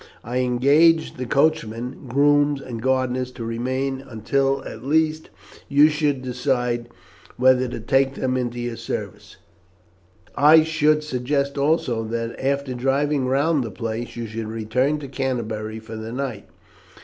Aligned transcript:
I 0.23 0.39
engaged 0.39 1.17
the 1.17 1.27
coachman, 1.27 2.07
grooms, 2.07 2.59
and 2.59 2.81
gardeners 2.81 3.29
to 3.33 3.45
remain 3.45 4.01
until, 4.09 4.63
at 4.65 4.83
least, 4.83 5.29
you 5.69 5.89
should 5.89 6.23
decide 6.23 6.89
whether 7.37 7.67
to 7.67 7.79
take 7.79 8.15
them 8.15 8.35
into 8.35 8.59
your 8.59 8.77
service. 8.77 9.37
I 10.35 10.63
should 10.63 11.03
suggest 11.03 11.55
also 11.55 12.03
that, 12.05 12.35
after 12.43 12.73
driving 12.73 13.27
round 13.27 13.63
the 13.63 13.69
place, 13.69 14.15
you 14.15 14.25
should 14.25 14.47
return 14.47 14.97
to 15.01 15.07
Canterbury 15.07 15.77
for 15.77 15.95
the 15.95 16.11
night. 16.11 16.47